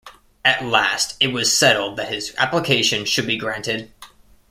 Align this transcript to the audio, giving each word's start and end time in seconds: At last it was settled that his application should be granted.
At 0.43 0.65
last 0.65 1.15
it 1.19 1.27
was 1.27 1.55
settled 1.55 1.95
that 1.97 2.09
his 2.11 2.33
application 2.39 3.05
should 3.05 3.27
be 3.27 3.37
granted. 3.37 3.91